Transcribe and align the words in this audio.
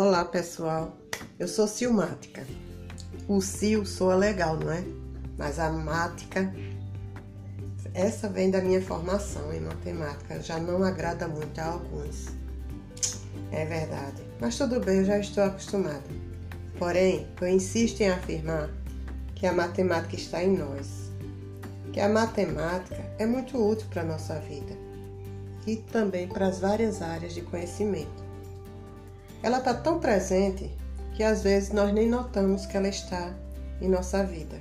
Olá 0.00 0.24
pessoal, 0.24 0.96
eu 1.40 1.48
sou 1.48 1.66
cilmática. 1.66 2.46
O 3.26 3.40
sil 3.42 3.82
soa 3.84 4.14
legal, 4.14 4.56
não 4.56 4.70
é? 4.70 4.84
Mas 5.36 5.58
a 5.58 5.72
mática, 5.72 6.54
essa 7.92 8.28
vem 8.28 8.48
da 8.48 8.60
minha 8.60 8.80
formação 8.80 9.52
em 9.52 9.58
matemática, 9.58 10.40
já 10.40 10.56
não 10.56 10.84
agrada 10.84 11.26
muito 11.26 11.58
a 11.58 11.64
alguns. 11.64 12.26
É 13.50 13.64
verdade, 13.64 14.22
mas 14.40 14.56
tudo 14.56 14.78
bem, 14.78 14.98
eu 14.98 15.04
já 15.04 15.18
estou 15.18 15.42
acostumada. 15.42 16.04
Porém, 16.78 17.26
eu 17.40 17.48
insisto 17.48 18.00
em 18.00 18.10
afirmar 18.10 18.70
que 19.34 19.48
a 19.48 19.52
matemática 19.52 20.14
está 20.14 20.44
em 20.44 20.56
nós, 20.56 21.10
que 21.92 21.98
a 21.98 22.08
matemática 22.08 23.04
é 23.18 23.26
muito 23.26 23.58
útil 23.58 23.88
para 23.90 24.02
a 24.02 24.06
nossa 24.06 24.38
vida 24.38 24.76
e 25.66 25.74
também 25.74 26.28
para 26.28 26.46
as 26.46 26.60
várias 26.60 27.02
áreas 27.02 27.34
de 27.34 27.42
conhecimento. 27.42 28.27
Ela 29.42 29.58
está 29.58 29.72
tão 29.72 30.00
presente 30.00 30.70
que 31.14 31.22
às 31.22 31.42
vezes 31.42 31.70
nós 31.70 31.92
nem 31.92 32.08
notamos 32.08 32.66
que 32.66 32.76
ela 32.76 32.88
está 32.88 33.32
em 33.80 33.88
nossa 33.88 34.24
vida. 34.24 34.60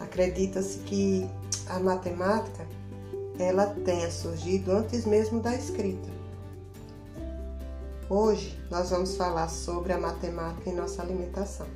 Acredita-se 0.00 0.78
que 0.80 1.28
a 1.68 1.78
matemática 1.78 2.66
ela 3.38 3.66
tenha 3.84 4.10
surgido 4.10 4.72
antes 4.72 5.04
mesmo 5.04 5.40
da 5.40 5.54
escrita. 5.54 6.08
Hoje 8.08 8.58
nós 8.70 8.90
vamos 8.90 9.16
falar 9.16 9.48
sobre 9.48 9.92
a 9.92 9.98
matemática 9.98 10.68
em 10.68 10.74
nossa 10.74 11.00
alimentação. 11.00 11.66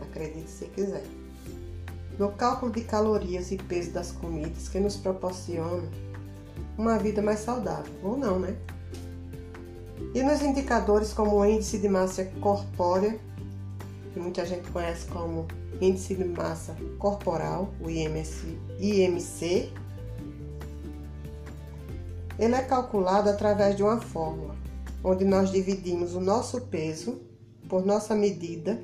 Acredite 0.00 0.50
se 0.50 0.66
quiser. 0.66 1.04
No 2.18 2.32
cálculo 2.32 2.72
de 2.72 2.82
calorias 2.82 3.50
e 3.50 3.56
peso 3.56 3.90
das 3.90 4.12
comidas 4.12 4.68
que 4.68 4.78
nos 4.78 4.96
proporcionam 4.96 5.82
uma 6.78 6.98
vida 6.98 7.20
mais 7.20 7.40
saudável, 7.40 7.92
ou 8.02 8.16
não, 8.16 8.38
né? 8.38 8.56
E 10.14 10.22
nos 10.22 10.42
indicadores 10.42 11.12
como 11.12 11.36
o 11.36 11.46
índice 11.46 11.78
de 11.78 11.88
massa 11.88 12.24
corpórea, 12.40 13.18
que 14.12 14.20
muita 14.20 14.44
gente 14.44 14.68
conhece 14.70 15.06
como 15.06 15.46
índice 15.80 16.14
de 16.14 16.24
massa 16.24 16.76
corporal, 16.98 17.72
o 17.80 17.88
IMC, 17.88 18.58
IMC, 18.78 19.72
ele 22.38 22.54
é 22.54 22.62
calculado 22.62 23.28
através 23.28 23.76
de 23.76 23.82
uma 23.82 24.00
fórmula, 24.00 24.56
onde 25.04 25.24
nós 25.24 25.50
dividimos 25.50 26.14
o 26.14 26.20
nosso 26.20 26.60
peso 26.62 27.20
por 27.68 27.84
nossa 27.84 28.14
medida 28.14 28.80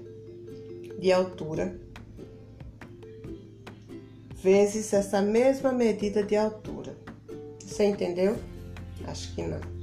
de 0.98 1.12
altura 1.12 1.87
vezes 4.47 4.92
essa 4.92 5.20
mesma 5.20 5.72
medida 5.72 6.22
de 6.22 6.37
altura. 6.37 6.97
Você 7.59 7.84
entendeu? 7.84 8.37
Acho 9.05 9.34
que 9.34 9.42
não. 9.42 9.75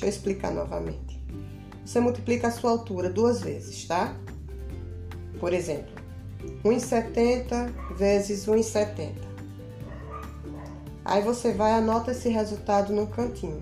Deixa 0.00 0.06
eu 0.06 0.08
explicar 0.08 0.50
novamente. 0.50 1.22
Você 1.84 2.00
multiplica 2.00 2.48
a 2.48 2.50
sua 2.50 2.70
altura 2.70 3.10
duas 3.10 3.42
vezes, 3.42 3.84
tá? 3.84 4.16
Por 5.38 5.52
exemplo, 5.52 5.92
1,70 6.64 7.70
vezes 7.96 8.46
1,70. 8.46 9.12
Aí 11.04 11.22
você 11.22 11.52
vai 11.52 11.72
anota 11.72 12.12
esse 12.12 12.30
resultado 12.30 12.94
no 12.94 13.08
cantinho. 13.08 13.60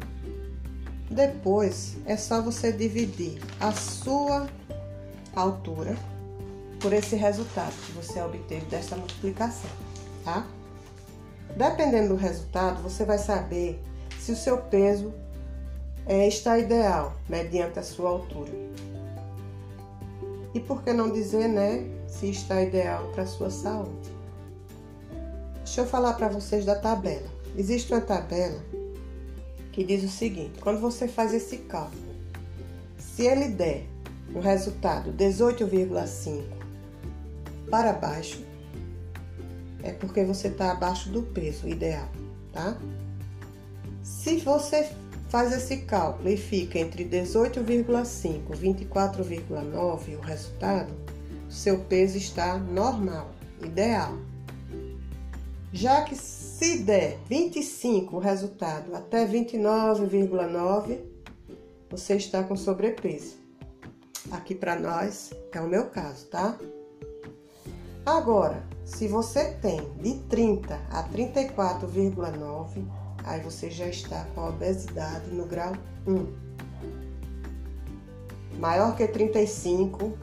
Depois 1.11 1.97
é 2.07 2.17
só 2.17 2.41
você 2.41 2.71
dividir 2.71 3.41
a 3.59 3.73
sua 3.73 4.47
altura 5.35 5.97
por 6.79 6.93
esse 6.93 7.17
resultado 7.17 7.75
que 7.85 7.93
você 7.93 8.23
obteve 8.23 8.67
desta 8.67 8.95
multiplicação, 8.95 9.71
tá? 10.25 10.47
Dependendo 11.57 12.11
do 12.11 12.15
resultado, 12.15 12.81
você 12.81 13.05
vai 13.05 13.19
saber 13.19 13.83
se 14.21 14.31
o 14.31 14.37
seu 14.37 14.59
peso 14.59 15.13
é, 16.07 16.27
está 16.27 16.59
ideal 16.59 17.15
mediante 17.29 17.79
a 17.79 17.83
sua 17.83 18.11
altura. 18.11 18.53
E 20.55 20.61
por 20.61 20.83
que 20.83 20.93
não 20.93 21.11
dizer, 21.11 21.49
né, 21.49 21.85
se 22.07 22.31
está 22.31 22.63
ideal 22.63 23.09
para 23.13 23.23
a 23.23 23.27
sua 23.27 23.51
saúde? 23.51 24.11
Deixa 25.59 25.83
eu 25.83 25.87
falar 25.87 26.15
para 26.15 26.29
vocês 26.29 26.65
da 26.65 26.75
tabela. 26.75 27.29
Existe 27.57 27.93
uma 27.93 28.01
tabela 28.01 28.59
que 29.73 29.85
diz 29.85 30.03
o 30.03 30.09
seguinte: 30.09 30.59
quando 30.61 30.81
você 30.81 31.07
faz 31.07 31.35
esse 31.35 31.59
cálculo, 31.59 32.03
se 32.97 33.27
ele 33.27 33.49
der 33.49 33.85
um 34.35 34.41
resultado 34.41 35.13
18,5 35.13 36.43
para 37.71 37.93
baixo, 37.93 38.43
é 39.83 39.93
porque 39.93 40.25
você 40.25 40.49
está 40.49 40.73
abaixo 40.73 41.11
do 41.11 41.23
peso 41.23 41.69
ideal, 41.69 42.09
tá? 42.53 42.77
Se 44.03 44.39
você 44.39 44.91
Faz 45.29 45.53
esse 45.53 45.79
cálculo 45.79 46.31
e 46.31 46.37
fica 46.37 46.79
entre 46.79 47.05
18,5 47.05 48.55
e 48.55 48.85
24,9 48.85 50.17
o 50.17 50.21
resultado, 50.21 50.95
seu 51.51 51.81
peso 51.81 52.17
está 52.17 52.57
normal, 52.57 53.31
ideal. 53.63 54.15
Já 55.71 56.03
que 56.03 56.17
se 56.17 56.79
der 56.79 57.19
25 57.29 58.17
o 58.17 58.19
resultado 58.19 58.95
até 58.97 59.27
29,9, 59.27 60.99
você 61.91 62.17
está 62.17 62.43
com 62.43 62.57
sobrepeso. 62.57 63.37
Aqui 64.31 64.55
para 64.55 64.81
nós 64.81 65.31
é 65.53 65.61
o 65.61 65.69
meu 65.69 65.87
caso, 65.91 66.27
tá? 66.27 66.59
Agora, 68.05 68.63
se 68.87 69.07
você 69.07 69.53
tem 69.61 69.79
de 70.01 70.15
30 70.29 70.75
a 70.91 71.05
34,9, 71.11 73.08
aí 73.29 73.41
você 73.41 73.71
já 73.71 73.87
está 73.87 74.25
com 74.35 74.41
a 74.41 74.49
obesidade 74.49 75.31
no 75.31 75.45
grau 75.45 75.75
1. 76.07 76.49
Maior 78.59 78.97
que 78.97 79.07
35, 79.07 80.17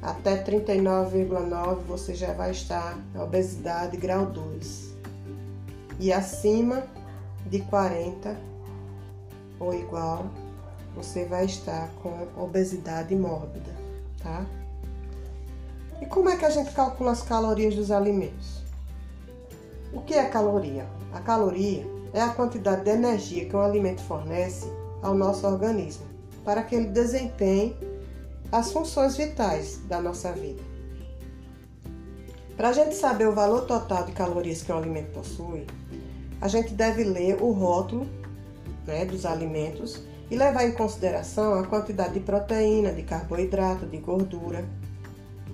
até 0.00 0.42
39,9 0.42 1.76
você 1.86 2.14
já 2.14 2.32
vai 2.32 2.52
estar 2.52 2.98
na 3.14 3.22
obesidade 3.22 3.96
grau 3.98 4.26
2. 4.26 4.96
E 6.00 6.10
acima 6.12 6.84
de 7.46 7.60
40 7.60 8.34
ou 9.60 9.74
igual, 9.74 10.26
você 10.96 11.26
vai 11.26 11.44
estar 11.44 11.88
com 12.02 12.26
obesidade 12.36 13.14
mórbida, 13.14 13.70
tá? 14.22 14.44
E 16.00 16.06
como 16.06 16.30
é 16.30 16.36
que 16.36 16.44
a 16.44 16.50
gente 16.50 16.72
calcula 16.72 17.12
as 17.12 17.22
calorias 17.22 17.76
dos 17.76 17.90
alimentos? 17.90 18.61
O 19.92 20.00
que 20.00 20.14
é 20.14 20.24
caloria? 20.26 20.86
A 21.12 21.20
caloria 21.20 21.86
é 22.12 22.20
a 22.20 22.30
quantidade 22.30 22.84
de 22.84 22.90
energia 22.90 23.44
que 23.44 23.54
um 23.54 23.60
alimento 23.60 24.02
fornece 24.02 24.66
ao 25.02 25.14
nosso 25.14 25.46
organismo 25.46 26.06
para 26.44 26.62
que 26.62 26.74
ele 26.74 26.86
desempenhe 26.86 27.76
as 28.50 28.72
funções 28.72 29.16
vitais 29.16 29.80
da 29.88 30.00
nossa 30.00 30.32
vida. 30.32 30.62
Para 32.56 32.68
a 32.68 32.72
gente 32.72 32.94
saber 32.94 33.28
o 33.28 33.32
valor 33.32 33.66
total 33.66 34.04
de 34.04 34.12
calorias 34.12 34.62
que 34.62 34.72
um 34.72 34.76
alimento 34.76 35.12
possui, 35.12 35.66
a 36.40 36.48
gente 36.48 36.74
deve 36.74 37.04
ler 37.04 37.42
o 37.42 37.52
rótulo 37.52 38.06
né, 38.86 39.04
dos 39.04 39.24
alimentos 39.24 40.02
e 40.30 40.36
levar 40.36 40.64
em 40.64 40.72
consideração 40.72 41.54
a 41.54 41.66
quantidade 41.66 42.14
de 42.14 42.20
proteína, 42.20 42.92
de 42.92 43.02
carboidrato, 43.02 43.86
de 43.86 43.98
gordura, 43.98 44.64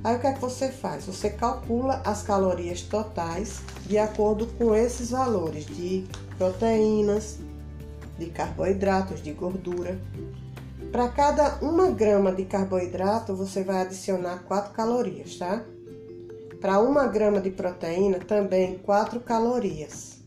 Aí 0.04 0.16
o 0.16 0.20
que 0.20 0.26
é 0.26 0.32
que 0.32 0.41
você 0.41 0.69
faz? 0.70 1.06
Você 1.06 1.31
calcula 1.31 2.00
as 2.04 2.22
calorias 2.22 2.82
totais 2.82 3.60
de 3.84 3.98
acordo 3.98 4.47
com 4.47 4.75
esses 4.75 5.10
valores 5.10 5.66
de 5.66 6.06
proteínas, 6.36 7.38
de 8.16 8.26
carboidratos, 8.26 9.22
de 9.22 9.32
gordura. 9.32 10.00
Para 10.92 11.08
cada 11.08 11.58
uma 11.60 11.91
grama 11.91 12.32
de 12.32 12.44
carboidrato, 12.44 13.34
você 13.34 13.62
vai 13.62 13.82
adicionar 13.82 14.44
4 14.47 14.72
calorias, 14.72 15.37
tá? 15.37 15.64
Para 16.60 16.81
uma 16.81 17.06
grama 17.06 17.41
de 17.41 17.50
proteína, 17.50 18.19
também 18.19 18.78
4 18.78 19.20
calorias. 19.20 20.19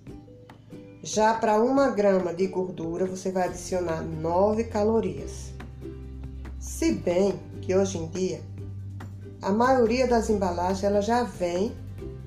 Já 1.01 1.33
para 1.33 1.59
uma 1.59 1.89
grama 1.89 2.33
de 2.33 2.45
gordura, 2.45 3.05
você 3.05 3.31
vai 3.31 3.47
adicionar 3.47 4.01
9 4.01 4.65
calorias. 4.65 5.51
Se 6.59 6.91
bem 6.91 7.39
que 7.61 7.75
hoje 7.75 7.97
em 7.97 8.07
dia 8.07 8.50
a 9.41 9.51
maioria 9.51 10.07
das 10.07 10.29
embalagens 10.29 10.83
ela 10.83 11.01
já 11.01 11.23
vem 11.23 11.75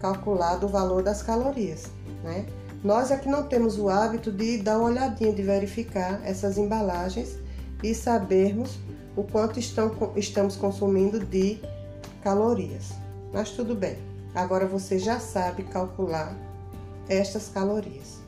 calculado 0.00 0.66
o 0.66 0.68
valor 0.68 1.02
das 1.02 1.22
calorias, 1.22 1.84
né? 2.22 2.46
Nós 2.82 3.10
aqui 3.10 3.28
não 3.28 3.44
temos 3.44 3.78
o 3.78 3.88
hábito 3.88 4.30
de 4.30 4.58
dar 4.58 4.78
uma 4.78 4.88
olhadinha, 4.88 5.32
de 5.32 5.42
verificar 5.42 6.20
essas 6.24 6.58
embalagens 6.58 7.38
e 7.82 7.94
sabermos 7.94 8.78
o 9.16 9.22
quanto 9.22 9.58
estão, 9.58 9.90
estamos 10.16 10.56
consumindo 10.56 11.20
de 11.20 11.60
calorias. 12.22 12.90
Mas 13.32 13.50
tudo 13.50 13.74
bem, 13.74 13.96
agora 14.34 14.66
você 14.66 14.98
já 14.98 15.18
sabe 15.18 15.62
calcular 15.62 16.36
estas 17.08 17.48
calorias. 17.48 18.18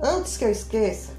Antes 0.00 0.38
que 0.38 0.44
eu 0.44 0.50
esqueça, 0.50 1.12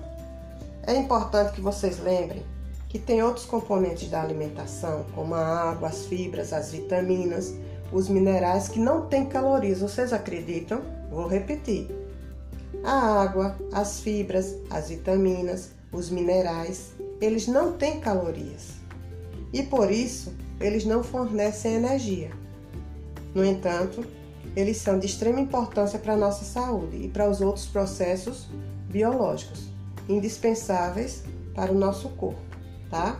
é 0.87 0.95
importante 0.95 1.53
que 1.53 1.61
vocês 1.61 1.99
lembrem 1.99 2.43
que 2.91 2.99
tem 2.99 3.23
outros 3.23 3.45
componentes 3.45 4.09
da 4.09 4.21
alimentação, 4.21 5.05
como 5.15 5.33
a 5.33 5.71
água, 5.71 5.87
as 5.87 6.07
fibras, 6.07 6.51
as 6.51 6.73
vitaminas, 6.73 7.53
os 7.89 8.09
minerais 8.09 8.67
que 8.67 8.79
não 8.79 9.07
têm 9.07 9.27
calorias. 9.27 9.79
Vocês 9.79 10.11
acreditam? 10.11 10.81
Vou 11.09 11.25
repetir. 11.25 11.89
A 12.83 13.21
água, 13.21 13.55
as 13.71 14.01
fibras, 14.01 14.57
as 14.69 14.89
vitaminas, 14.89 15.69
os 15.89 16.09
minerais 16.09 16.91
eles 17.21 17.47
não 17.47 17.73
têm 17.73 18.01
calorias 18.01 18.71
e 19.53 19.63
por 19.63 19.89
isso 19.89 20.33
eles 20.59 20.83
não 20.83 21.01
fornecem 21.01 21.75
energia. 21.75 22.31
No 23.33 23.45
entanto, 23.45 24.03
eles 24.53 24.75
são 24.75 24.99
de 24.99 25.05
extrema 25.05 25.39
importância 25.39 25.97
para 25.97 26.15
a 26.15 26.17
nossa 26.17 26.43
saúde 26.43 26.97
e 26.97 27.07
para 27.07 27.29
os 27.29 27.39
outros 27.39 27.67
processos 27.67 28.49
biológicos, 28.89 29.69
indispensáveis 30.09 31.23
para 31.55 31.71
o 31.71 31.77
nosso 31.77 32.09
corpo, 32.09 32.50
tá? 32.91 33.19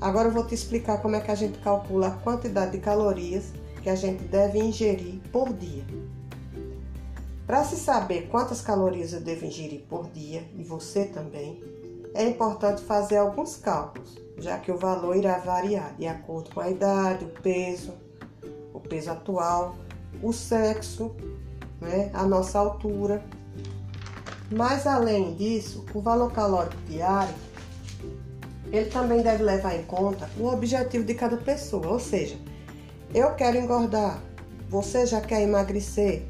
Agora 0.00 0.28
eu 0.28 0.32
vou 0.32 0.44
te 0.44 0.54
explicar 0.54 1.00
como 1.00 1.14
é 1.14 1.20
que 1.20 1.30
a 1.30 1.34
gente 1.34 1.58
calcula 1.58 2.08
a 2.08 2.10
quantidade 2.10 2.72
de 2.72 2.78
calorias 2.78 3.52
que 3.82 3.90
a 3.90 3.94
gente 3.94 4.24
deve 4.24 4.58
ingerir 4.58 5.20
por 5.30 5.52
dia. 5.52 5.84
Para 7.46 7.62
se 7.62 7.76
saber 7.76 8.28
quantas 8.28 8.62
calorias 8.62 9.12
eu 9.12 9.20
devo 9.20 9.44
ingerir 9.44 9.82
por 9.82 10.08
dia, 10.08 10.42
e 10.56 10.64
você 10.64 11.04
também, 11.04 11.62
é 12.14 12.24
importante 12.24 12.82
fazer 12.82 13.18
alguns 13.18 13.56
cálculos, 13.56 14.18
já 14.38 14.58
que 14.58 14.72
o 14.72 14.78
valor 14.78 15.14
irá 15.14 15.38
variar 15.38 15.94
de 15.96 16.06
acordo 16.06 16.50
com 16.54 16.60
a 16.60 16.70
idade, 16.70 17.26
o 17.26 17.28
peso, 17.28 17.92
o 18.72 18.80
peso 18.80 19.10
atual, 19.10 19.76
o 20.22 20.32
sexo, 20.32 21.14
né, 21.80 22.10
a 22.14 22.24
nossa 22.24 22.58
altura. 22.58 23.22
Mas 24.50 24.86
além 24.86 25.34
disso, 25.34 25.84
o 25.92 26.00
valor 26.00 26.32
calórico 26.32 26.80
diário 26.88 27.34
ele 28.76 28.90
também 28.90 29.22
deve 29.22 29.42
levar 29.42 29.76
em 29.76 29.84
conta 29.84 30.28
o 30.38 30.46
objetivo 30.46 31.04
de 31.04 31.14
cada 31.14 31.36
pessoa, 31.36 31.88
ou 31.88 32.00
seja, 32.00 32.36
eu 33.14 33.32
quero 33.34 33.56
engordar, 33.56 34.20
você 34.68 35.06
já 35.06 35.20
quer 35.20 35.42
emagrecer, 35.42 36.24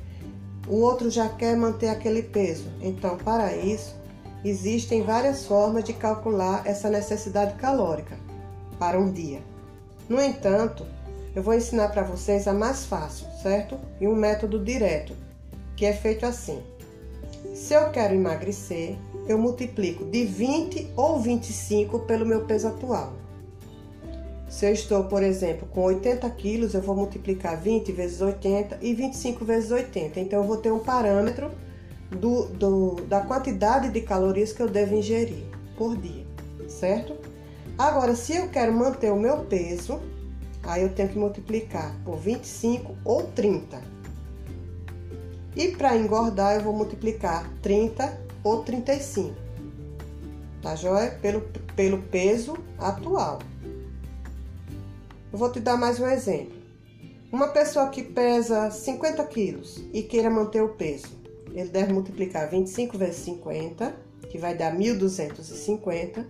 o 0.68 0.76
outro 0.76 1.10
já 1.10 1.28
quer 1.28 1.56
manter 1.56 1.88
aquele 1.88 2.22
peso. 2.22 2.68
Então, 2.80 3.16
para 3.16 3.56
isso, 3.56 3.94
existem 4.44 5.02
várias 5.02 5.46
formas 5.46 5.84
de 5.84 5.92
calcular 5.92 6.62
essa 6.66 6.90
necessidade 6.90 7.54
calórica 7.54 8.18
para 8.78 8.98
um 8.98 9.10
dia. 9.10 9.40
No 10.08 10.20
entanto, 10.20 10.86
eu 11.34 11.42
vou 11.42 11.54
ensinar 11.54 11.88
para 11.88 12.02
vocês 12.02 12.46
a 12.46 12.52
mais 12.52 12.84
fácil, 12.84 13.26
certo? 13.42 13.78
E 14.00 14.06
um 14.06 14.14
método 14.14 14.62
direto, 14.62 15.16
que 15.76 15.86
é 15.86 15.92
feito 15.92 16.26
assim. 16.26 16.62
Se 17.54 17.74
eu 17.74 17.90
quero 17.90 18.14
emagrecer, 18.14 18.96
eu 19.26 19.38
multiplico 19.38 20.04
de 20.04 20.24
20 20.24 20.92
ou 20.96 21.18
25 21.20 22.00
pelo 22.00 22.26
meu 22.26 22.44
peso 22.44 22.68
atual. 22.68 23.12
Se 24.48 24.66
eu 24.66 24.72
estou, 24.72 25.04
por 25.04 25.22
exemplo, 25.22 25.66
com 25.68 25.82
80 25.82 26.28
quilos, 26.30 26.74
eu 26.74 26.82
vou 26.82 26.94
multiplicar 26.94 27.60
20 27.60 27.90
vezes 27.92 28.20
80 28.20 28.78
e 28.80 28.94
25 28.94 29.44
vezes 29.44 29.70
80. 29.70 30.20
Então, 30.20 30.40
eu 30.40 30.46
vou 30.46 30.58
ter 30.58 30.70
um 30.70 30.78
parâmetro 30.78 31.50
do, 32.10 32.44
do, 32.46 32.94
da 33.06 33.20
quantidade 33.20 33.88
de 33.88 34.00
calorias 34.02 34.52
que 34.52 34.62
eu 34.62 34.68
devo 34.68 34.94
ingerir 34.94 35.44
por 35.76 35.96
dia, 35.96 36.24
certo? 36.68 37.16
Agora, 37.76 38.14
se 38.14 38.36
eu 38.36 38.48
quero 38.48 38.72
manter 38.72 39.10
o 39.10 39.18
meu 39.18 39.38
peso, 39.38 40.00
aí 40.62 40.82
eu 40.82 40.90
tenho 40.90 41.08
que 41.08 41.18
multiplicar 41.18 41.92
por 42.04 42.16
25 42.16 42.94
ou 43.04 43.24
30. 43.24 43.82
E 45.56 45.68
para 45.68 45.96
engordar, 45.96 46.54
eu 46.54 46.60
vou 46.60 46.72
multiplicar 46.72 47.50
30 47.60 48.23
ou 48.44 48.62
35, 48.62 49.34
tá 50.62 50.76
joia? 50.76 51.10
Pelo, 51.22 51.40
pelo 51.74 52.02
peso 52.02 52.56
atual. 52.78 53.38
Eu 55.32 55.38
vou 55.38 55.50
te 55.50 55.58
dar 55.58 55.76
mais 55.76 55.98
um 55.98 56.06
exemplo. 56.06 56.62
Uma 57.32 57.48
pessoa 57.48 57.88
que 57.88 58.02
pesa 58.02 58.70
50 58.70 59.24
quilos 59.24 59.82
e 59.92 60.02
queira 60.02 60.30
manter 60.30 60.62
o 60.62 60.68
peso, 60.68 61.08
ele 61.52 61.70
deve 61.70 61.92
multiplicar 61.92 62.48
25 62.48 62.96
vezes 62.96 63.16
50, 63.24 63.92
que 64.30 64.38
vai 64.38 64.54
dar 64.56 64.76
1.250, 64.76 66.24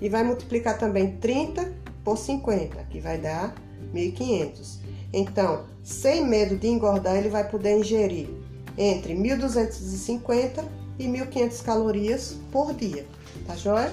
e 0.00 0.08
vai 0.08 0.24
multiplicar 0.24 0.78
também 0.78 1.16
30 1.18 1.72
por 2.02 2.16
50, 2.16 2.84
que 2.84 2.98
vai 2.98 3.18
dar 3.18 3.54
1.500. 3.94 4.80
Então, 5.12 5.66
sem 5.82 6.26
medo 6.26 6.56
de 6.56 6.68
engordar, 6.68 7.16
ele 7.16 7.28
vai 7.28 7.48
poder 7.48 7.78
ingerir 7.78 8.28
entre 8.78 9.14
1.250 9.14 10.79
e 11.00 11.08
1.500 11.08 11.62
calorias 11.62 12.36
por 12.52 12.74
dia, 12.74 13.06
tá 13.46 13.56
joia? 13.56 13.90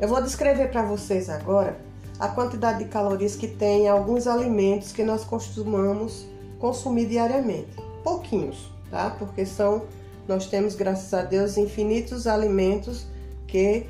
Eu 0.00 0.08
vou 0.08 0.20
descrever 0.20 0.68
para 0.72 0.82
vocês 0.82 1.30
agora 1.30 1.78
a 2.18 2.26
quantidade 2.26 2.82
de 2.82 2.90
calorias 2.90 3.36
que 3.36 3.46
tem 3.46 3.88
alguns 3.88 4.26
alimentos 4.26 4.90
que 4.90 5.04
nós 5.04 5.22
costumamos 5.22 6.26
consumir 6.58 7.06
diariamente. 7.06 7.70
Pouquinhos, 8.02 8.68
tá? 8.90 9.10
Porque 9.16 9.46
são 9.46 9.82
nós 10.26 10.46
temos, 10.46 10.74
graças 10.74 11.12
a 11.14 11.22
Deus, 11.22 11.56
infinitos 11.56 12.26
alimentos 12.26 13.06
que 13.46 13.86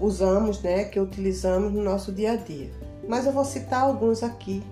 usamos, 0.00 0.60
né, 0.62 0.84
que 0.84 0.98
utilizamos 1.00 1.72
no 1.72 1.82
nosso 1.82 2.12
dia 2.12 2.32
a 2.32 2.36
dia. 2.36 2.70
Mas 3.08 3.26
eu 3.26 3.32
vou 3.32 3.44
citar 3.44 3.82
alguns 3.82 4.22
aqui 4.22 4.62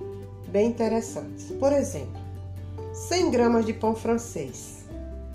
bem 0.49 0.69
interessantes. 0.69 1.50
Por 1.58 1.73
exemplo, 1.73 2.20
100 2.93 3.31
gramas 3.31 3.67
de 3.67 3.73
pão 3.73 3.94
francês, 3.94 4.81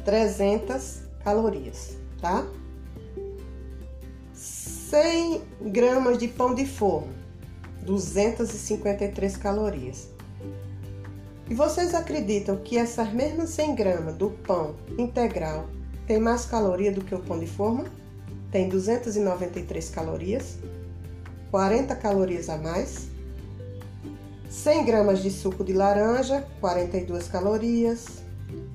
300 0.08 1.02
calorias, 1.22 1.98
tá? 2.22 2.48
100 4.34 5.42
gramas 5.64 6.18
de 6.18 6.30
pão 6.30 6.56
de 6.56 6.66
forno, 6.66 7.14
253 7.82 9.36
calorias. 9.36 10.08
E 11.50 11.54
vocês 11.54 11.94
acreditam 11.94 12.56
que 12.56 12.78
essas 12.78 13.12
mesmas 13.12 13.50
100 13.50 13.76
gramas 13.76 14.16
do 14.16 14.30
pão 14.30 14.78
integral 14.98 15.68
tem 16.06 16.20
mais 16.20 16.46
caloria 16.46 16.94
do 16.94 17.04
que 17.04 17.14
o 17.14 17.20
pão 17.20 17.38
de 17.38 17.48
forma? 17.48 17.84
Tem 18.50 18.70
293 18.70 19.90
calorias, 19.90 20.58
40 21.52 21.94
calorias 21.98 22.48
a 22.48 22.58
mais. 22.58 23.10
100 24.50 24.86
gramas 24.86 25.22
de 25.22 25.30
suco 25.30 25.66
de 25.66 25.74
laranja, 25.74 26.48
42 26.62 27.28
calorias. 27.28 28.26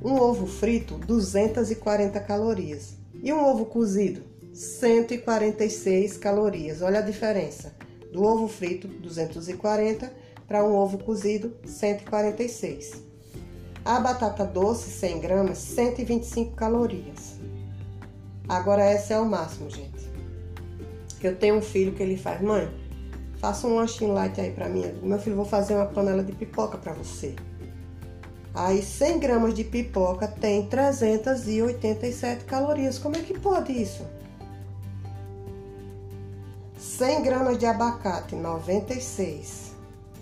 Um 0.03 0.15
ovo 0.15 0.47
frito, 0.47 0.97
240 0.99 2.19
calorias. 2.21 2.97
E 3.23 3.33
um 3.33 3.45
ovo 3.45 3.67
cozido, 3.67 4.23
146 4.53 6.17
calorias. 6.17 6.83
Olha 6.83 6.99
a 6.99 7.03
diferença. 7.03 7.75
Do 8.13 8.23
ovo 8.23 8.49
frito, 8.49 8.89
240, 8.89 10.13
para 10.47 10.65
um 10.65 10.75
ovo 10.75 10.99
cozido, 10.99 11.57
146. 11.65 13.03
A 13.85 13.99
batata 14.01 14.45
doce, 14.45 14.91
100 14.91 15.21
gramas, 15.21 15.59
125 15.59 16.55
calorias. 16.55 17.41
Agora, 18.49 18.85
essa 18.85 19.15
é 19.15 19.19
o 19.19 19.25
máximo, 19.25 19.71
gente. 19.71 20.11
Eu 21.23 21.37
tenho 21.37 21.57
um 21.57 21.63
filho 21.63 21.93
que 21.93 22.03
ele 22.03 22.17
faz, 22.17 22.43
mãe, 22.43 22.69
faça 23.39 23.67
um 23.67 23.77
lanchinho 23.77 24.13
light 24.13 24.41
aí 24.41 24.51
para 24.51 24.69
mim. 24.69 24.85
Meu 25.03 25.19
filho, 25.19 25.37
vou 25.37 25.45
fazer 25.45 25.75
uma 25.75 25.87
panela 25.87 26.23
de 26.23 26.33
pipoca 26.33 26.77
para 26.77 26.93
você. 26.93 27.35
Aí 28.55 28.83
100 28.83 29.19
gramas 29.19 29.55
de 29.55 29.65
pipoca 29.65 30.29
tem 30.29 30.67
387 30.67 32.45
calorias. 32.45 32.99
Como 32.99 33.17
é 33.17 33.21
que 33.21 33.39
pode 33.39 33.73
isso? 33.73 34.05
100 36.77 37.23
gramas 37.23 37.59
de 37.59 37.65
abacate, 37.65 38.35
96. 38.35 39.73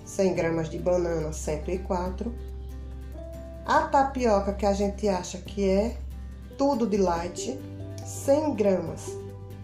100 0.04 0.34
gramas 0.34 0.70
de 0.70 0.78
banana, 0.78 1.32
104. 1.32 2.32
A 3.66 3.82
tapioca 3.82 4.52
que 4.52 4.66
a 4.66 4.72
gente 4.72 5.08
acha 5.08 5.38
que 5.38 5.68
é 5.68 5.96
tudo 6.56 6.86
de 6.86 6.98
light, 6.98 7.58
100 8.04 8.54
gramas 8.54 9.10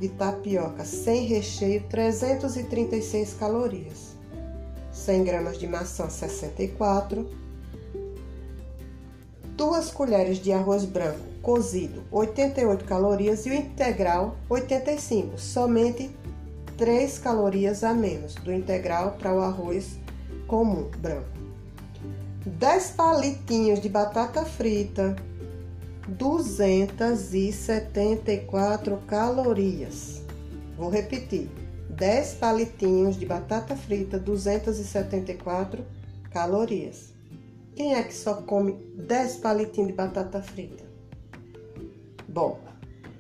de 0.01 0.09
tapioca 0.09 0.85
sem 0.85 1.25
recheio, 1.25 1.85
336 1.89 3.35
calorias. 3.35 4.17
100 4.93 5.25
gramas 5.25 5.59
de 5.59 5.69
maçã, 5.69 6.11
64 6.11 7.46
2 9.57 9.91
colheres 9.91 10.39
de 10.39 10.53
arroz 10.53 10.85
branco 10.85 11.25
cozido, 11.41 12.05
88 12.11 12.85
calorias 12.85 13.47
e 13.47 13.51
o 13.51 13.55
integral, 13.55 14.37
85, 14.51 15.39
somente 15.39 16.11
3 16.77 17.19
calorias 17.21 17.83
a 17.83 17.95
menos 17.95 18.35
do 18.35 18.53
integral 18.53 19.13
para 19.13 19.33
o 19.33 19.41
arroz 19.41 19.97
comum 20.47 20.91
branco. 20.99 21.25
10 22.45 22.91
palitinhos 22.91 23.81
de 23.81 23.89
batata 23.89 24.45
frita, 24.45 25.17
274 26.07 28.99
calorias. 29.07 30.21
Vou 30.77 30.91
repetir: 30.91 31.49
10 31.89 32.35
palitinhos 32.35 33.17
de 33.17 33.25
batata 33.25 33.75
frita, 33.75 34.19
274 34.19 35.83
calorias. 36.31 37.16
Quem 37.77 37.95
é 37.95 38.03
que 38.03 38.13
só 38.13 38.35
come 38.43 38.73
10 38.97 39.37
palitinhos 39.37 39.91
de 39.91 39.95
batata 39.95 40.43
frita? 40.43 40.85
Bom, 42.27 42.59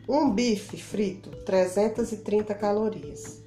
um 0.08 0.30
bife 0.30 0.76
frito, 0.76 1.30
330 1.44 2.54
calorias. 2.54 3.40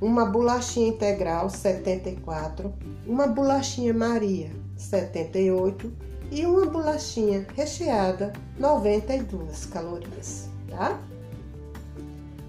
Uma 0.00 0.24
bolachinha 0.24 0.88
integral, 0.88 1.50
74. 1.50 2.72
Uma 3.06 3.26
bolachinha 3.26 3.92
Maria, 3.92 4.50
78. 4.78 5.92
E 6.30 6.46
uma 6.46 6.64
bolachinha 6.64 7.44
recheada, 7.54 8.32
92 8.56 9.66
calorias, 9.66 10.48
tá? 10.70 10.98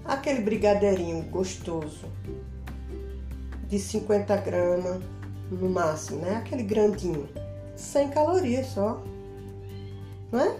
aquele 0.04 0.42
brigadeirinho 0.42 1.22
gostoso 1.24 2.06
de 3.68 3.78
50 3.78 4.36
gramas 4.38 5.02
no 5.50 5.68
máximo, 5.68 6.20
né? 6.20 6.36
Aquele 6.36 6.62
grandinho, 6.62 7.28
100 7.82 8.10
calorias 8.10 8.66
só, 8.68 9.02
não 10.30 10.40
é? 10.40 10.56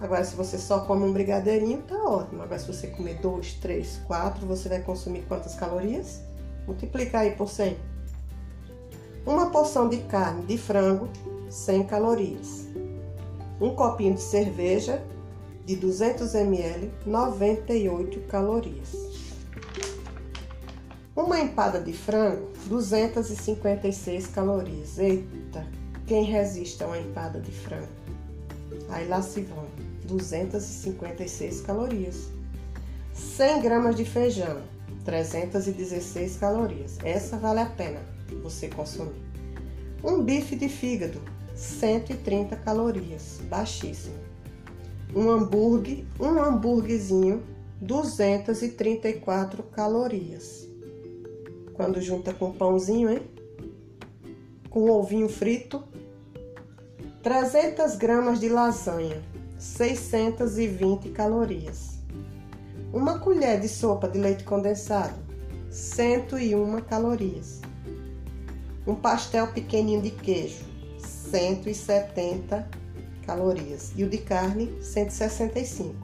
Agora, 0.00 0.24
se 0.24 0.34
você 0.34 0.58
só 0.58 0.80
come 0.80 1.04
um 1.04 1.12
brigadeirinho, 1.12 1.82
tá 1.82 1.94
ótimo. 1.94 2.42
Agora, 2.42 2.58
se 2.58 2.66
você 2.66 2.86
comer 2.86 3.18
dois, 3.20 3.54
três, 3.54 4.00
quatro, 4.06 4.46
você 4.46 4.68
vai 4.68 4.80
consumir 4.80 5.22
quantas 5.22 5.54
calorias? 5.54 6.22
Multiplica 6.66 7.18
aí 7.18 7.32
por 7.32 7.48
100. 7.48 7.76
Uma 9.26 9.50
porção 9.50 9.88
de 9.88 9.98
carne 10.04 10.44
de 10.46 10.56
frango, 10.56 11.08
100 11.50 11.84
calorias. 11.84 12.66
Um 13.60 13.74
copinho 13.74 14.14
de 14.14 14.22
cerveja 14.22 15.02
de 15.66 15.76
200 15.76 16.34
ml, 16.34 16.90
98 17.04 18.20
calorias. 18.20 18.94
Uma 21.14 21.40
empada 21.40 21.80
de 21.80 21.92
frango, 21.92 22.48
256 22.66 24.26
calorias. 24.28 24.98
Eita, 24.98 25.79
quem 26.10 26.24
resiste 26.24 26.82
a 26.82 26.88
uma 26.88 26.98
empada 26.98 27.38
de 27.38 27.52
frango? 27.52 27.86
Aí 28.88 29.06
lá 29.06 29.22
se 29.22 29.42
vão, 29.42 29.64
256 30.06 31.60
calorias. 31.60 32.30
100 33.14 33.62
gramas 33.62 33.94
de 33.94 34.04
feijão, 34.04 34.60
316 35.04 36.36
calorias. 36.36 36.98
Essa 37.04 37.36
vale 37.36 37.60
a 37.60 37.66
pena 37.66 38.00
você 38.42 38.66
consumir. 38.66 39.22
Um 40.02 40.20
bife 40.24 40.56
de 40.56 40.68
fígado, 40.68 41.22
130 41.54 42.56
calorias, 42.56 43.40
baixíssimo. 43.48 44.18
Um 45.14 45.30
hambúrguer, 45.30 46.04
um 46.18 46.42
hambúrguerzinho, 46.42 47.40
234 47.80 49.62
calorias. 49.62 50.66
Quando 51.74 52.00
junta 52.00 52.34
com 52.34 52.50
pãozinho, 52.50 53.08
hein? 53.10 53.22
Com 54.68 54.90
ovinho 54.90 55.28
frito, 55.28 55.84
300 57.22 57.96
gramas 57.96 58.40
de 58.40 58.48
lasanha, 58.48 59.22
620 59.58 61.10
calorias. 61.10 61.98
Uma 62.94 63.18
colher 63.18 63.60
de 63.60 63.68
sopa 63.68 64.08
de 64.08 64.18
leite 64.18 64.42
condensado, 64.42 65.16
101 65.70 66.80
calorias. 66.80 67.60
Um 68.86 68.94
pastel 68.94 69.48
pequenininho 69.48 70.00
de 70.00 70.12
queijo, 70.12 70.64
170 70.98 72.66
calorias. 73.26 73.92
E 73.94 74.02
o 74.02 74.08
de 74.08 74.16
carne, 74.16 74.72
165. 74.80 75.94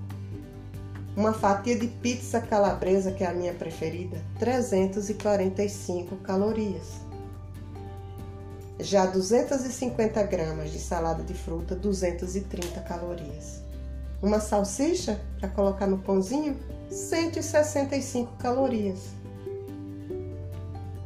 Uma 1.16 1.32
fatia 1.32 1.78
de 1.78 1.86
pizza 1.86 2.42
calabresa, 2.42 3.10
que 3.10 3.24
é 3.24 3.28
a 3.28 3.32
minha 3.32 3.54
preferida, 3.54 4.22
345 4.38 6.16
calorias. 6.16 7.05
Já 8.78 9.06
250 9.06 10.22
gramas 10.24 10.70
de 10.70 10.78
salada 10.78 11.22
de 11.22 11.32
fruta, 11.32 11.74
230 11.74 12.78
calorias. 12.80 13.62
Uma 14.22 14.38
salsicha 14.38 15.20
para 15.40 15.48
colocar 15.48 15.86
no 15.86 15.98
pãozinho, 15.98 16.56
165 16.90 18.36
calorias. 18.36 18.98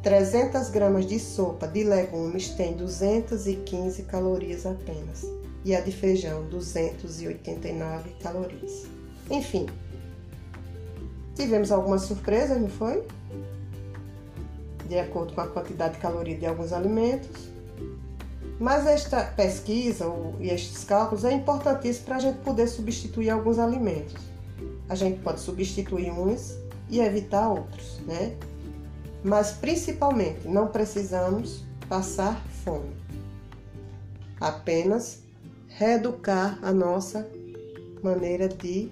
300 0.03 0.69
gramas 0.69 1.05
de 1.05 1.19
sopa 1.19 1.67
de 1.67 1.83
legumes 1.83 2.49
tem 2.49 2.73
215 2.73 4.03
calorias 4.03 4.65
apenas 4.65 5.25
e 5.63 5.75
a 5.75 5.79
de 5.79 5.91
feijão 5.91 6.47
289 6.49 8.09
calorias. 8.21 8.87
Enfim, 9.29 9.67
tivemos 11.35 11.71
algumas 11.71 12.01
surpresas, 12.01 12.59
não 12.59 12.69
foi? 12.69 13.03
De 14.89 14.99
acordo 14.99 15.33
com 15.33 15.41
a 15.41 15.47
quantidade 15.47 15.93
de 15.93 15.99
caloria 15.99 16.37
de 16.37 16.45
alguns 16.45 16.73
alimentos. 16.73 17.50
Mas 18.61 18.85
esta 18.85 19.23
pesquisa 19.23 20.05
e 20.39 20.51
estes 20.51 20.83
cálculos 20.83 21.25
é 21.25 21.33
importantíssimo 21.33 22.05
para 22.05 22.17
a 22.17 22.19
gente 22.19 22.37
poder 22.41 22.67
substituir 22.67 23.31
alguns 23.31 23.57
alimentos. 23.57 24.21
A 24.87 24.93
gente 24.93 25.19
pode 25.21 25.39
substituir 25.39 26.11
uns 26.11 26.55
e 26.87 26.99
evitar 26.99 27.49
outros, 27.49 27.99
né? 28.05 28.37
mas 29.23 29.53
principalmente 29.53 30.47
não 30.47 30.67
precisamos 30.67 31.63
passar 31.89 32.39
fome. 32.63 32.95
Apenas 34.39 35.23
reeducar 35.67 36.59
a 36.61 36.71
nossa 36.71 37.27
maneira 38.03 38.47
de 38.47 38.91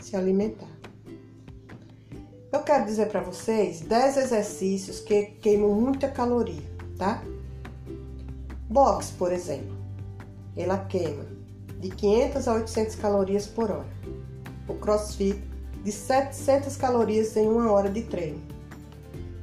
se 0.00 0.16
alimentar. 0.16 0.66
Eu 2.52 2.64
quero 2.64 2.84
dizer 2.84 3.10
para 3.10 3.20
vocês 3.20 3.80
10 3.80 4.16
exercícios 4.16 4.98
que 4.98 5.26
queimam 5.40 5.72
muita 5.72 6.08
caloria, 6.08 6.62
tá? 6.98 7.22
Box, 8.74 9.12
por 9.12 9.32
exemplo, 9.32 9.72
ela 10.56 10.76
queima 10.76 11.26
de 11.78 11.90
500 11.90 12.48
a 12.48 12.54
800 12.54 12.96
calorias 12.96 13.46
por 13.46 13.70
hora. 13.70 13.86
O 14.66 14.74
CrossFit 14.74 15.40
de 15.84 15.92
700 15.92 16.76
calorias 16.76 17.36
em 17.36 17.46
uma 17.46 17.70
hora 17.70 17.88
de 17.88 18.02
treino. 18.02 18.42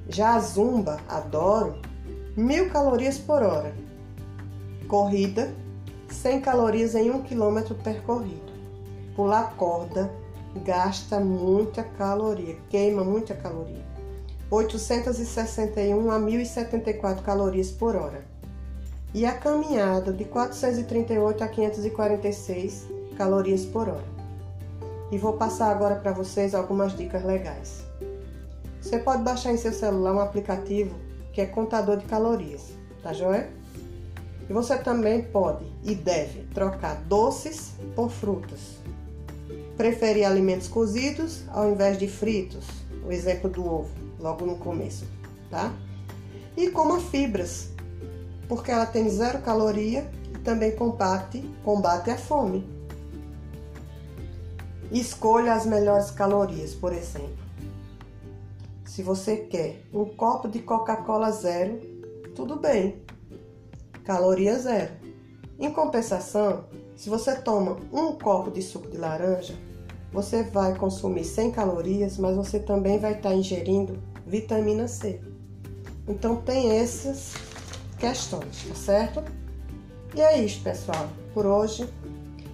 Já 0.10 0.36
a 0.36 0.40
zumba, 0.42 1.00
adoro, 1.08 1.78
mil 2.36 2.70
calorias 2.72 3.20
por 3.20 3.42
hora. 3.42 3.74
Corrida, 4.90 5.56
100 6.10 6.42
calorias 6.42 6.94
em 6.94 7.10
1 7.10 7.22
km 7.22 7.74
percorrido. 7.82 8.52
Pular 9.16 9.56
corda, 9.56 10.12
gasta 10.66 11.22
muita 11.22 11.86
caloria, 11.86 12.58
queima 12.70 13.06
muita 13.06 13.34
caloria. 13.34 13.86
861 14.50 16.12
a 16.12 16.20
1074 16.20 17.24
calorias 17.24 17.72
por 17.72 17.96
hora. 17.96 18.31
E 19.14 19.26
a 19.26 19.34
caminhada 19.34 20.14
de 20.14 20.24
438 20.24 21.44
a 21.44 21.48
546 21.50 22.88
calorias 23.18 23.66
por 23.66 23.90
hora. 23.90 24.12
E 25.12 25.18
vou 25.18 25.34
passar 25.34 25.70
agora 25.70 25.96
para 25.96 26.14
vocês 26.14 26.56
algumas 26.56 26.96
dicas 26.96 27.22
legais. 27.26 27.84
Você 28.82 28.98
pode 29.00 29.22
baixar 29.24 29.52
em 29.52 29.58
seu 29.58 29.74
celular 29.74 30.14
um 30.14 30.22
aplicativo 30.22 30.96
que 31.34 31.42
é 31.42 31.46
contador 31.46 31.98
de 31.98 32.06
calorias, 32.06 32.70
tá 33.04 33.12
joia? 33.12 33.50
E 34.50 34.54
você 34.54 34.78
também 34.78 35.24
pode 35.24 35.66
e 35.84 35.94
deve 35.94 36.44
trocar 36.54 36.96
doces 37.04 37.74
por 37.94 38.10
frutas. 38.10 38.78
Preferir 39.76 40.26
alimentos 40.26 40.70
cozidos 40.70 41.44
ao 41.50 41.70
invés 41.70 41.98
de 41.98 42.08
fritos, 42.08 42.66
o 43.06 43.12
exemplo 43.12 43.50
do 43.50 43.66
ovo, 43.66 43.92
logo 44.20 44.46
no 44.46 44.56
começo, 44.56 45.06
tá? 45.50 45.74
E 46.56 46.70
coma 46.70 47.00
fibras, 47.00 47.71
porque 48.52 48.70
ela 48.70 48.86
tem 48.86 49.10
zero 49.10 49.40
caloria 49.40 50.12
e 50.36 50.38
também 50.40 50.76
combate, 50.76 51.42
combate 51.64 52.10
a 52.10 52.18
fome. 52.18 52.68
Escolha 54.92 55.54
as 55.54 55.66
melhores 55.66 56.12
calorias, 56.12 56.74
por 56.74 56.92
exemplo. 56.92 57.38
Se 58.84 59.02
você 59.02 59.38
quer 59.38 59.84
um 59.94 60.04
copo 60.04 60.50
de 60.50 60.60
Coca-Cola 60.60 61.32
zero, 61.32 61.80
tudo 62.36 62.58
bem, 62.58 63.02
caloria 64.04 64.60
zero. 64.60 64.92
Em 65.58 65.72
compensação, 65.72 66.66
se 66.98 67.10
você 67.10 67.34
toma 67.36 67.78
um 67.90 68.12
copo 68.18 68.52
de 68.52 68.62
suco 68.62 68.90
de 68.90 68.98
laranja, 68.98 69.54
você 70.12 70.44
vai 70.44 70.76
consumir 70.76 71.24
100 71.24 71.52
calorias, 71.52 72.18
mas 72.18 72.36
você 72.36 72.60
também 72.60 73.00
vai 73.00 73.14
estar 73.14 73.34
ingerindo 73.34 73.98
vitamina 74.28 74.90
C. 74.90 75.22
Então 76.06 76.36
tem 76.36 76.74
essas 76.74 77.34
questões, 78.02 78.66
tá 78.68 78.74
certo? 78.74 79.24
E 80.16 80.22
é 80.22 80.44
isso, 80.44 80.62
pessoal. 80.62 81.08
Por 81.36 81.46
hoje, 81.46 81.88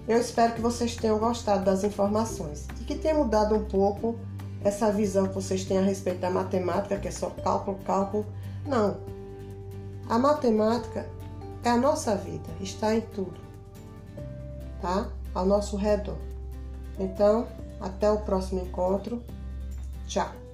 eu 0.06 0.18
espero 0.18 0.52
que 0.52 0.60
vocês 0.60 0.94
tenham 0.94 1.18
gostado 1.18 1.64
das 1.64 1.82
informações 1.82 2.66
e 2.78 2.84
que 2.84 2.94
tenha 2.94 3.14
mudado 3.14 3.54
um 3.54 3.64
pouco 3.64 4.16
essa 4.62 4.92
visão 4.92 5.26
que 5.26 5.34
vocês 5.34 5.64
têm 5.64 5.78
a 5.78 5.82
respeito 5.82 6.20
da 6.20 6.30
matemática, 6.30 6.98
que 6.98 7.08
é 7.08 7.10
só 7.10 7.30
cálculo, 7.30 7.78
cálculo. 7.86 8.26
Não. 8.66 8.98
A 10.08 10.18
matemática 10.18 11.08
é 11.64 11.70
a 11.70 11.76
nossa 11.76 12.14
vida, 12.14 12.48
está 12.60 12.94
em 12.94 13.00
tudo, 13.00 13.40
tá? 14.82 15.08
Ao 15.34 15.46
nosso 15.46 15.76
redor. 15.76 16.18
Então, 16.98 17.46
até 17.80 18.10
o 18.10 18.18
próximo 18.18 18.60
encontro. 18.60 19.22
Tchau. 20.06 20.47